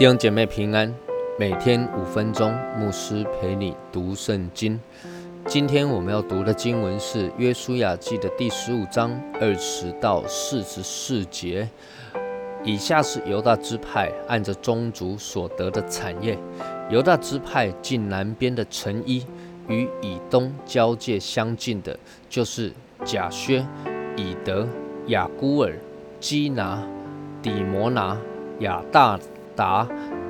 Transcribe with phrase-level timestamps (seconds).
[0.00, 0.90] 弟兄姐妹平安，
[1.38, 4.80] 每天五分钟，牧师陪你读圣经。
[5.46, 11.68] 今天我们要读的经文是《约书亚记》的第十五章二十到四十四节。
[12.64, 16.38] 以下是犹大支派按着宗族所得的产业。
[16.88, 19.26] 犹大支派近南边的城邑，
[19.68, 21.94] 与以东交界相近的，
[22.30, 22.72] 就是
[23.04, 23.62] 贾薛、
[24.16, 24.66] 以德、
[25.08, 25.74] 雅孤尔、
[26.18, 26.82] 基拿、
[27.42, 28.16] 底摩拿、
[28.60, 29.20] 亚大。
[29.60, 29.86] 达、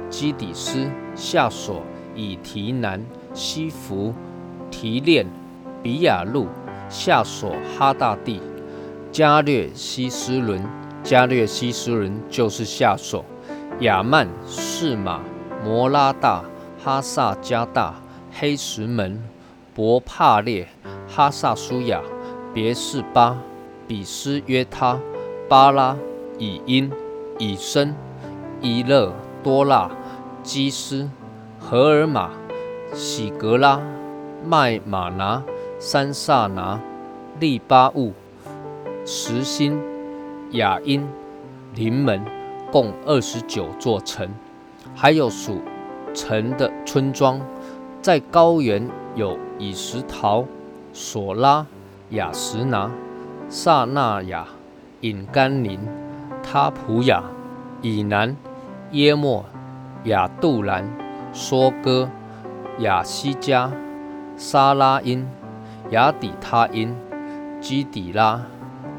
[0.09, 1.85] 基底斯、夏索、
[2.17, 3.01] 以提南、
[3.33, 4.13] 西弗、
[4.73, 5.25] 提炼、
[5.85, 6.49] 比亚路、
[6.89, 8.43] 夏索、哈大地、
[9.13, 10.61] 加略西斯伦、
[11.05, 13.25] 加略西斯伦就是夏索、
[13.83, 15.21] 亚曼、士马、
[15.65, 16.43] 摩拉大、
[16.83, 17.95] 哈萨加大、
[18.33, 19.23] 黑石门、
[19.73, 20.67] 博帕列、
[21.07, 22.03] 哈萨舒亚、
[22.53, 23.39] 别是巴、
[23.87, 24.99] 比斯约他、
[25.49, 25.97] 巴拉、
[26.37, 26.91] 以因、
[27.39, 28.10] 以身。
[28.63, 29.11] 伊勒、
[29.43, 29.91] 多拉、
[30.43, 31.09] 基斯、
[31.59, 32.31] 荷尔玛、
[32.93, 33.81] 喜格拉、
[34.45, 35.43] 麦马拿、
[35.79, 36.79] 三萨拿、
[37.39, 38.13] 利巴物、
[39.07, 39.81] 实心、
[40.51, 41.07] 雅因、
[41.75, 42.23] 临门，
[42.71, 44.29] 共二十九座城，
[44.95, 45.63] 还有属
[46.15, 47.41] 城的村庄。
[48.03, 50.45] 在高原有以石陶、
[50.93, 51.67] 索拉、
[52.11, 52.91] 雅什拿、
[53.49, 54.47] 萨那亚、
[55.01, 55.81] 隐甘林、
[56.43, 57.23] 他普雅、
[57.81, 58.37] 以南。
[58.93, 59.45] 耶莫、
[60.05, 60.85] 亚杜兰、
[61.33, 62.11] 梭哥、
[62.81, 63.71] 亚西加、
[64.37, 65.29] 沙拉因、
[65.91, 66.97] 亚底他因、
[67.61, 68.45] 基底拉、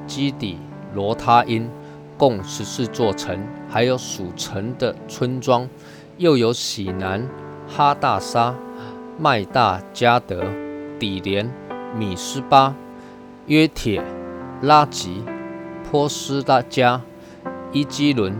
[0.07, 0.57] 基底
[0.93, 1.69] 罗他因，
[2.17, 3.37] 共十四座城，
[3.69, 5.67] 还有属城的村庄，
[6.15, 7.27] 又有喜南、
[7.67, 8.55] 哈大沙、
[9.19, 10.45] 麦大加德、
[10.97, 11.51] 底连、
[11.97, 12.73] 米斯巴、
[13.47, 14.01] 约铁、
[14.61, 15.21] 拉吉、
[15.91, 17.01] 波斯大加、
[17.73, 18.39] 伊基伦、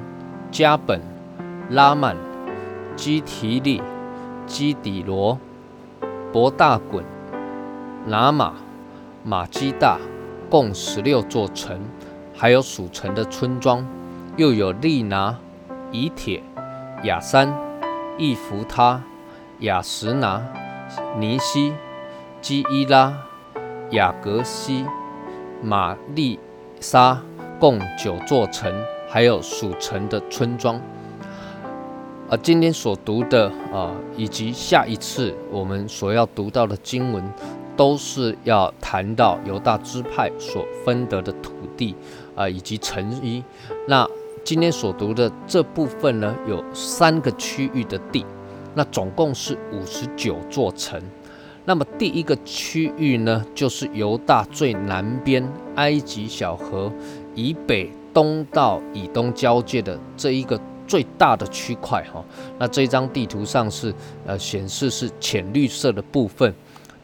[0.49, 1.10] 加本。
[1.71, 2.17] 拉曼、
[2.97, 3.81] 基提利、
[4.45, 5.39] 基底罗、
[6.33, 7.01] 博大滚、
[8.05, 8.55] 拿马、
[9.23, 9.97] 马基大，
[10.49, 11.79] 共十六座城，
[12.35, 13.87] 还有属城的村庄，
[14.35, 15.37] 又有利拿、
[15.93, 16.43] 以铁、
[17.03, 17.57] 亚山、
[18.17, 19.01] 易弗他、
[19.59, 20.41] 亚什拿、
[21.17, 21.73] 尼西、
[22.41, 23.13] 基伊拉、
[23.91, 24.85] 雅格西、
[25.63, 26.37] 玛丽
[26.81, 27.21] 沙，
[27.61, 28.73] 共九座城，
[29.07, 30.81] 还有属城的村庄。
[32.31, 37.21] 而今天所读的啊，以及下一次我们所要读到的经文，
[37.75, 41.93] 都是要谈到犹大支派所分得的土地
[42.33, 43.43] 啊，以及城邑。
[43.85, 44.07] 那
[44.45, 48.25] 今天所读的这部分呢，有三个区域的地，
[48.73, 51.01] 那总共是五十九座城。
[51.65, 56.89] 那么第一个区域呢，就是犹大最南边埃及小河
[57.35, 60.57] 以北东到以东交界的这一个。
[60.91, 62.21] 最大的区块哈，
[62.59, 66.53] 那这张地图上是呃显示是浅绿色的部分。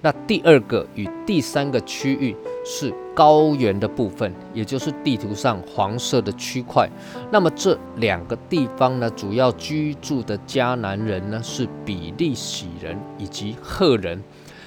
[0.01, 6.89] 那第二个与第三个区域是高原的部分，也就是地图上黄色的区块。
[7.31, 14.21] 那么这两个地方呢，主要居住的迦南人呢是比利洗人以及赫人。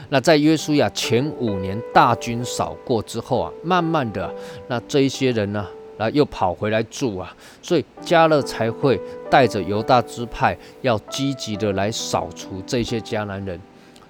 [0.09, 4.35] 那在约书亚前五年大军扫过之后啊，慢慢的
[4.67, 5.67] 那这一些人呢。
[6.00, 7.31] 那又跑回来住啊，
[7.61, 8.99] 所以加勒才会
[9.31, 13.61] 带着犹大支派要积极的来扫除这些迦南人。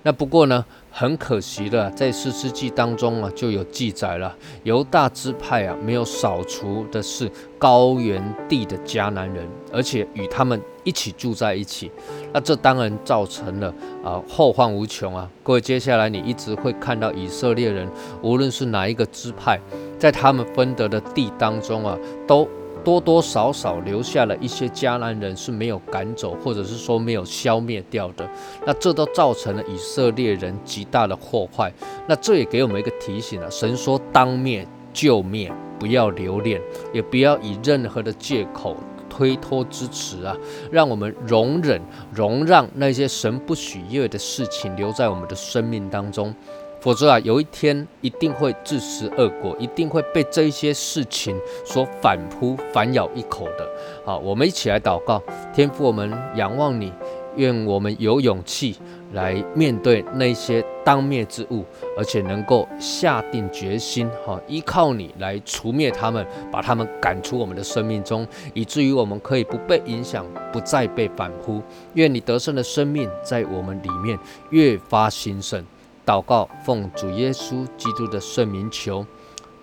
[0.02, 11.90] 那不过呢，很可惜的，在四世纪当中啊，就有记载了，犹大支派啊没有扫除的是高原地的迦南人，而且与他们一起住在一起。
[12.32, 15.28] 那这当然造成了啊后患无穷啊。
[15.42, 17.86] 各位，接下来你一直会看到以色列人，
[18.22, 19.60] 无论是哪一个支派。
[20.00, 21.96] 在他们分得的地当中啊，
[22.26, 22.48] 都
[22.82, 28.26] 多多少少留下了一些迦南人是没有赶走，或者是说没有消灭掉的。
[28.64, 31.70] 那这都造成了以色列人极大的祸害。
[32.08, 36.58] 那这也给我们一个提醒了：神说当灭就灭，不要留恋，
[36.94, 38.74] 也不要以任何的借口
[39.10, 40.34] 推脱支持啊，
[40.72, 41.78] 让我们容忍、
[42.14, 46.34] 容让那些神不许悦的事情留在我们的生命当中。
[46.80, 53.68] 否则啊，有一天一定会自食恶果，一定会被这些事情所反扑、反咬一口的。
[54.04, 55.22] 好，我们一起来祷告，
[55.54, 56.90] 天父，我们仰望你，
[57.36, 58.76] 愿我们有勇气
[59.12, 61.64] 来面对那些当灭之物，
[61.98, 71.62] 而且能够下定决心，哈，依靠你来除灭他们，把他们赶出我们的生命中，以至于我们可以不被影响，不再被反扑。
[71.92, 74.18] 愿你得胜的生命在我们里面
[74.48, 75.62] 越发兴盛。
[76.10, 79.06] 祷告，奉主耶稣基督的圣名求，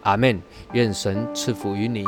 [0.03, 0.41] 阿门。
[0.71, 2.05] 愿神赐福于你。